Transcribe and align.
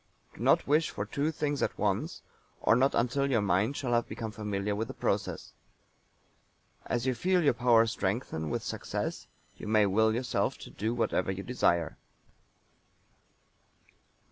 Do 0.33 0.41
not 0.41 0.65
wish 0.65 0.89
for 0.89 1.05
two 1.05 1.29
things 1.31 1.61
at 1.61 1.77
once, 1.77 2.23
or 2.59 2.75
not 2.75 2.95
until 2.95 3.29
your 3.29 3.43
mind 3.43 3.77
shall 3.77 3.93
have 3.93 4.07
become 4.09 4.31
familiar 4.31 4.75
with 4.75 4.87
the 4.87 4.95
process. 4.95 5.53
As 6.87 7.05
you 7.05 7.13
feel 7.13 7.43
your 7.43 7.53
power 7.53 7.85
strengthen 7.85 8.49
with 8.49 8.63
success 8.63 9.27
you 9.57 9.67
may 9.67 9.85
will 9.85 10.15
yourself 10.15 10.57
to 10.57 10.71
do 10.71 10.95
whatever 10.95 11.31
you 11.31 11.43
desire. 11.43 11.99